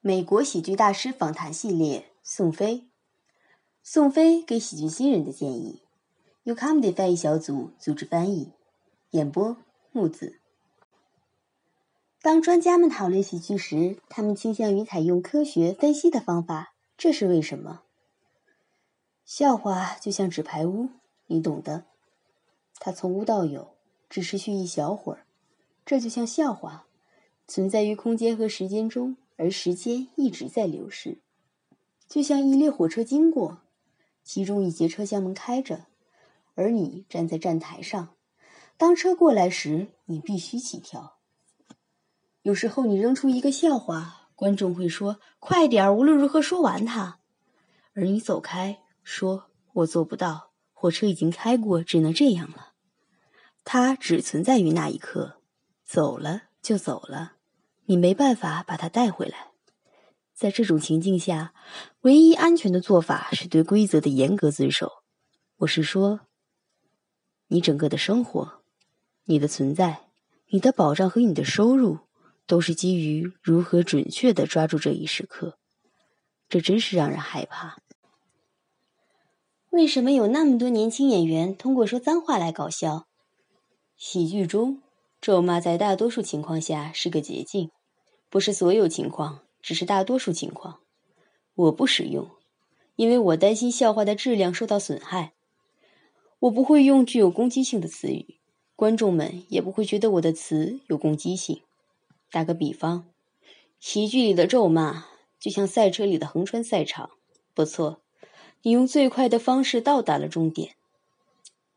[0.00, 2.86] 美国喜剧大师访谈系列，宋飞。
[3.82, 5.82] 宋飞给喜剧新人的建议，
[6.44, 8.52] 由 Comedy 翻译小组组织翻译，
[9.10, 9.56] 演播
[9.90, 10.38] 木子。
[12.22, 17.82] 当专家们讨论喜剧时，他们倾向于采用科学分析的方法，这是为什么？
[19.24, 20.90] 笑话就像纸牌屋，
[21.26, 21.86] 你懂的，
[22.78, 23.74] 它从无到有，
[24.08, 25.26] 只持续一小会儿。
[25.84, 26.86] 这就像笑话，
[27.48, 29.16] 存在于空间和时间中。
[29.38, 31.20] 而时间一直在流逝，
[32.08, 33.62] 就像一列火车经过，
[34.24, 35.86] 其中一节车厢门开着，
[36.56, 38.16] 而你站在站台上。
[38.76, 41.18] 当车过来时，你必须起跳。
[42.42, 47.20] 有时候你扔出一个笑话，观众会说：“快点儿，无论如何说完它。”
[47.94, 52.72] 而你走开，说：“我做不到，火车已经开过，只能这样了。”
[53.64, 55.42] 它只存在于那一刻，
[55.84, 57.37] 走了就走了。
[57.90, 59.48] 你没办法把它带回来。
[60.34, 61.54] 在这种情境下，
[62.02, 64.92] 唯一安全的做法是对规则的严格遵守。
[65.60, 66.20] 我是说，
[67.46, 68.60] 你整个的生活、
[69.24, 70.02] 你的存在、
[70.48, 72.00] 你的保障和你的收入，
[72.46, 75.58] 都是基于如何准确的抓住这一时刻。
[76.46, 77.78] 这真是让人害怕。
[79.70, 83.08] 为什么有那么多年轻演员通过说脏话来搞笑？
[83.96, 84.82] 喜剧中，
[85.22, 87.70] 咒骂在大多数情况下是个捷径。
[88.30, 90.80] 不是所有情况，只是大多数情况。
[91.54, 92.30] 我不使用，
[92.96, 95.32] 因为我担心笑话的质量受到损害。
[96.40, 98.38] 我不会用具有攻击性的词语，
[98.76, 101.62] 观众们也不会觉得我的词有攻击性。
[102.30, 103.06] 打个比方，
[103.80, 105.06] 喜剧里的咒骂
[105.40, 107.10] 就像赛车里的横穿赛场。
[107.54, 108.02] 不错，
[108.62, 110.76] 你用最快的方式到达了终点，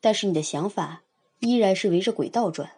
[0.00, 1.02] 但是你的想法
[1.40, 2.74] 依然是围着轨道转。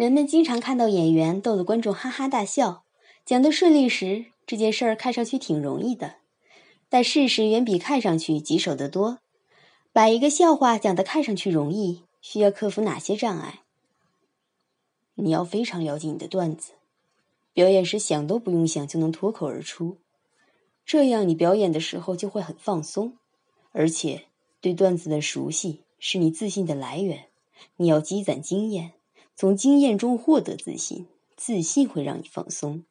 [0.00, 2.84] 人们经常看到演员逗得观众哈哈大笑，
[3.26, 6.14] 讲得顺利时，这件事儿看上去挺容易的，
[6.88, 9.18] 但事实远比看上去棘手得多。
[9.92, 13.60] 把一个笑话讲得看上去容易，需要克服哪些障碍？
[15.16, 16.72] 你要非常了解你的段子，
[17.52, 19.98] 表演时想都不用想就能脱口而出，
[20.86, 23.18] 这样你表演的时候就会很放松，
[23.72, 24.24] 而且
[24.62, 27.26] 对段子的熟悉是你自信的来源。
[27.76, 28.92] 你要积攒经验。
[29.40, 32.84] 从经验中获得自信，自信会让你放松。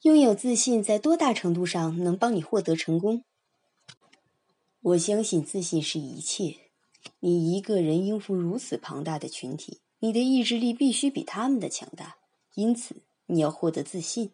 [0.00, 3.22] 拥有自信在多大程度上能帮你获得成功？
[4.80, 6.56] 我相信自信是一切。
[7.20, 12.16] 你一个人应付如此庞大的群体，你的意志力必须比他们的强大。
[12.54, 14.30] 因此，你要获得自信。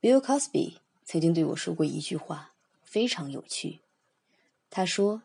[0.00, 3.80] Bill Cosby 曾经对我说过一句话，非常有趣。
[4.70, 5.24] 他说：“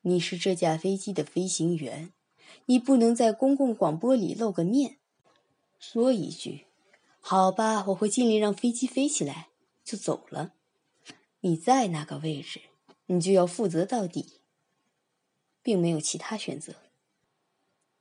[0.00, 2.10] 你是这架飞机的飞行员。”
[2.66, 4.98] 你不能在公共广播里露个面，
[5.78, 6.66] 说一句
[7.20, 9.48] “好吧，我会尽力让飞机飞起来”，
[9.84, 10.52] 就走了。
[11.40, 12.60] 你在那个位置，
[13.06, 14.40] 你就要负责到底，
[15.62, 16.74] 并没有其他选择。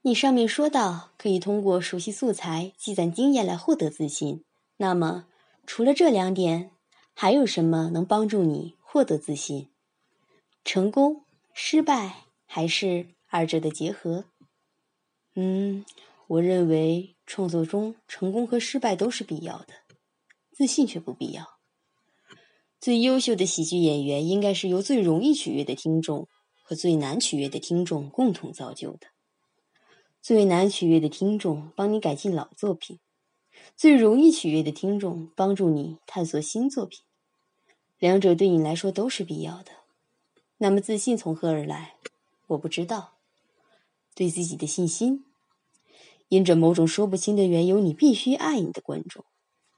[0.01, 4.43] 你上面说到可以通过熟悉素材、积攒经验来获得自信，
[4.77, 5.27] 那么
[5.65, 6.71] 除了这两点，
[7.13, 9.69] 还有什么能帮助你获得自信？
[10.63, 14.25] 成功、失败，还是二者的结合？
[15.39, 15.85] 嗯，
[16.25, 19.67] 我认为创作中成功和失败都是必要的，
[20.51, 21.59] 自信却不必要。
[22.81, 26.27] 最优秀的喜剧演员应该是由最容易取悦的听众
[26.63, 29.09] 和最难取悦的听众共同造就的。
[30.23, 32.97] 最难取悦的听众帮你改进老作品，
[33.75, 37.01] 最容易取悦的听众帮助你探索新作品。
[37.99, 39.71] 两者对你来说都是必要的。
[40.57, 41.93] 那么自信从何而来？
[42.47, 43.13] 我不知道。
[44.15, 45.25] 对自己的信心。
[46.29, 49.25] 因着某种说不清的缘由，你必须爱你的观众，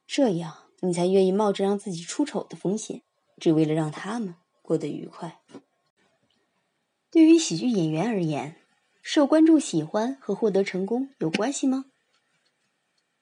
[0.07, 3.03] 这样你才愿意冒着让自己出丑的风险，
[3.37, 5.39] 只为了让他们过得愉快。
[7.11, 8.55] 对于喜剧演员而言，
[9.01, 11.85] 受观众喜欢和获得成功有关系吗？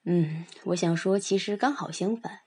[0.04, 2.40] 嗯，我想说，其实刚好相反。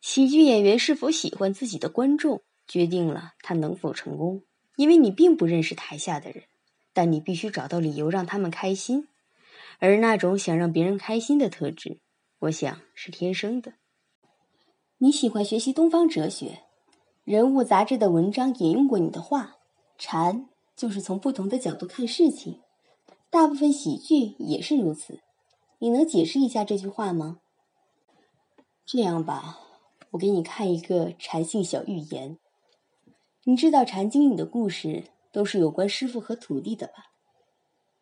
[0.00, 4.42] 喜剧演员是否喜欢自己的观众，决定了他能否成功。
[4.76, 6.44] 因为你并不认识台下的人，
[6.94, 9.06] 但你必须找到理由让他们开心。
[9.82, 11.98] 而那种想让别人开心的特质，
[12.38, 13.72] 我想是天生的。
[14.98, 16.60] 你喜欢学习东方哲学，
[17.24, 19.56] 人物杂志的文章引用过你的话。
[19.98, 22.60] 禅就是从不同的角度看事情，
[23.28, 25.18] 大部分喜剧也是如此。
[25.80, 27.40] 你能解释一下这句话吗？
[28.86, 29.58] 这样吧，
[30.12, 32.38] 我给你看一个禅性小寓言。
[33.42, 37.10] 你知道禅经里的故事都是有关师傅和徒弟的吧？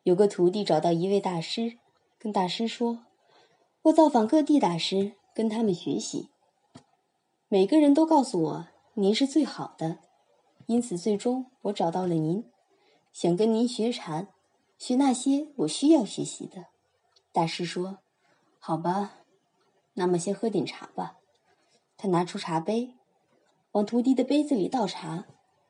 [0.03, 1.77] 有个徒弟找到一位大师，
[2.17, 3.05] 跟大师说
[3.83, 6.29] ：“我造访各地大师，跟他们学习。
[7.47, 9.99] 每个人都告诉我您是最好的，
[10.65, 12.49] 因此最终我找到了您，
[13.13, 14.29] 想跟您学禅，
[14.79, 16.65] 学那些我需要学习的。
[17.31, 17.99] 大师说
[18.57, 19.19] ：“好吧，
[19.93, 21.17] 那么先喝点茶吧。”
[21.95, 22.95] 他拿出茶杯，
[23.73, 25.27] 往徒弟的杯子里倒茶。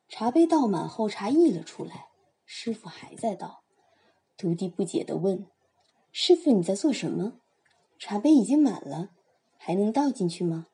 [0.08, 2.08] 茶杯倒满后，茶溢了出来。
[2.46, 3.61] 师傅还在倒。
[4.38, 5.46] 徒弟不解的问
[6.12, 7.40] ：“师傅，你在做什么？
[8.00, 9.12] 茶杯已经满了，
[9.58, 10.68] 还能倒进去吗？”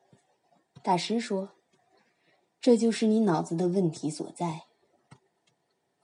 [0.82, 1.50] 大师说
[2.60, 4.62] ：“这就是你脑子的问题所在。”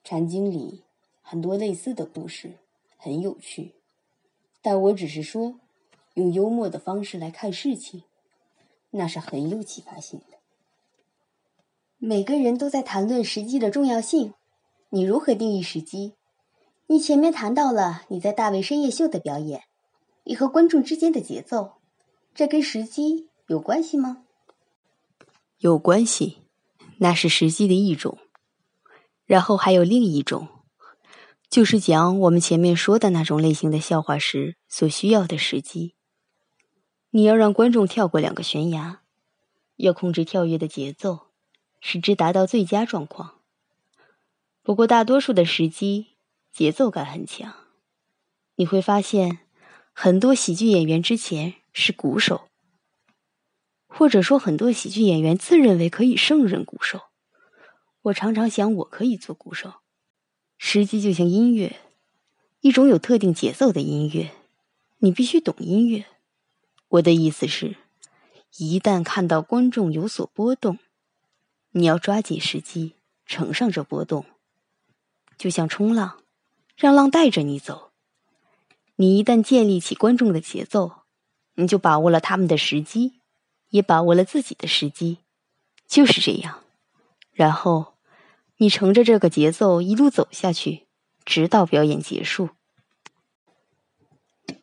[0.05, 0.85] 禅经里
[1.23, 2.59] 很多类似的故事，
[2.99, 3.75] 很有趣，
[4.61, 5.59] 但我只是说，
[6.15, 8.03] 用幽默的方式来看事情，
[8.91, 10.37] 那是很有启发性的。
[11.97, 14.35] 每个人都在谈论时机的重要性，
[14.91, 16.13] 你如何定义时机？
[16.87, 19.63] 你前面谈到了你在大卫深夜秀的表演，
[20.25, 21.75] 你和观众之间的节奏，
[22.35, 24.25] 这跟时机有关系吗？
[25.59, 26.39] 有关系，
[26.99, 28.19] 那是时机的一种。
[29.25, 30.49] 然后还有另一种，
[31.49, 35.95] 就是讲我们前面说的那种类型的笑话时所需要的时机。
[37.11, 39.01] 你要让观众跳过两个悬崖，
[39.77, 41.29] 要控制跳跃的节奏。
[41.87, 43.41] 使之达到最佳状况。
[44.63, 46.14] 不过，大多数的时机
[46.55, 47.53] 节奏感很强。
[48.55, 49.41] 你会发现，
[49.93, 52.49] 很多喜剧演员之前是鼓手，
[53.89, 57.01] 或者说，很多喜剧演员自认为可以胜任鼓手。
[58.03, 59.81] 我常常想，我可以做鼓手。
[60.57, 61.81] 时机就像音乐，
[62.61, 64.31] 一种有特定节奏的音乐。
[64.99, 66.05] 你必须懂音乐。
[66.87, 67.75] 我的意思是，
[68.59, 70.79] 一旦看到观众有所波动。
[71.73, 72.95] 你要抓紧时机，
[73.27, 74.25] 乘上这波动，
[75.37, 76.21] 就像冲浪，
[76.77, 77.91] 让浪带着你走。
[78.97, 81.03] 你一旦建立起观众的节奏，
[81.55, 83.21] 你就把握了他们的时机，
[83.71, 85.19] 也把握了自己的时机，
[85.87, 86.61] 就是这样。
[87.33, 87.95] 然后，
[88.59, 90.87] 你乘着这个节奏一路走下去，
[91.25, 92.51] 直到表演结束。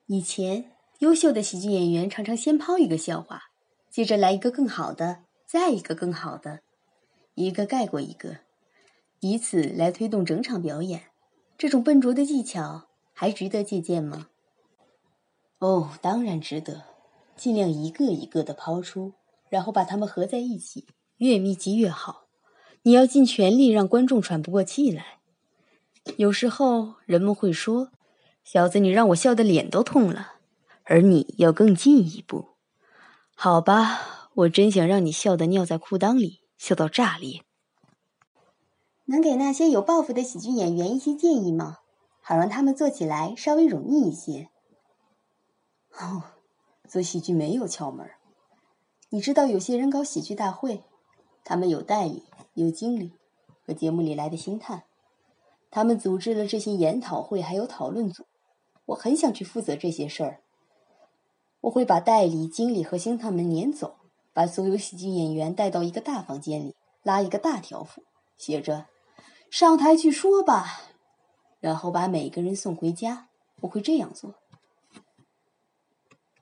[0.05, 3.43] 以前，优秀的喜剧演员常常先抛一个笑话，
[3.89, 6.61] 接着来一个更好的，再一个更好的。
[7.35, 8.39] 一个盖过一个，
[9.19, 11.10] 以此来推动整场表演。
[11.61, 14.29] 这种笨拙的技巧还值得借鉴吗？
[15.59, 16.85] 哦，当然值得。
[17.37, 19.13] 尽量一个一个的抛出，
[19.47, 20.87] 然后把它们合在一起，
[21.17, 22.25] 越密集越好。
[22.81, 25.19] 你要尽全力让观众喘不过气来。
[26.17, 27.91] 有时候人们会说
[28.43, 30.37] ：“小子，你让我笑的脸都痛了。”
[30.85, 32.55] 而你要更进一步。
[33.35, 36.39] 好吧，我真想让你笑得尿在裤裆里。
[36.57, 37.43] 笑到炸裂。
[39.11, 41.79] 能给那些有抱负的喜剧演员一些建议吗？
[42.21, 44.49] 好让他们做起来稍微容易一些。
[45.99, 46.23] 哦，
[46.87, 48.09] 做喜剧没有窍门。
[49.09, 50.85] 你知道有些人搞喜剧大会，
[51.43, 52.23] 他们有代理、
[52.53, 53.11] 有经理
[53.67, 54.83] 和节目里来的星探，
[55.69, 58.23] 他们组织了这些研讨会，还有讨论组。
[58.85, 60.41] 我很想去负责这些事儿。
[61.59, 63.97] 我会把代理、经理和星探们撵走。
[64.33, 66.73] 把所有喜剧演员带到一个大房间里，
[67.03, 68.01] 拉一个大条幅，
[68.37, 68.85] 写着
[69.51, 70.81] “上台去说吧”，
[71.59, 73.27] 然后把每个人送回家。
[73.59, 74.36] 我会这样做。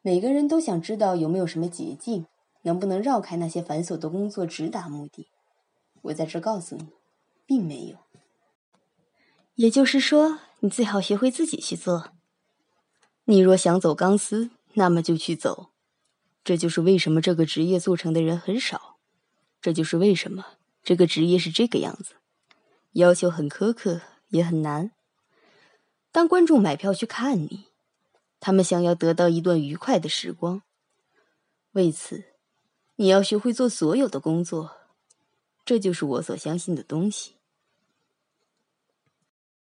[0.03, 2.27] 每个人都想知道有没有什么捷径，
[2.61, 5.27] 能不能绕开那些繁琐的工作，直达目的。
[6.03, 6.89] 我在这告诉你，
[7.47, 7.97] 并没有。
[9.55, 12.11] 也就是说，你最好学会自己去做。
[13.25, 15.71] 你若想走钢丝，那么就去走。
[16.43, 18.97] 这就是为什么这个职业做成的人很少，
[19.59, 20.45] 这就是为什么
[20.83, 22.13] 这个职业是这个样子，
[22.93, 24.91] 要求很苛刻，也很难。
[26.11, 27.65] 当观众买票去看你，
[28.39, 30.61] 他们想要得到一段愉快的时光，
[31.73, 32.25] 为此，
[32.95, 34.71] 你要学会做所有的工作，
[35.65, 37.38] 这就是我所相信的东西。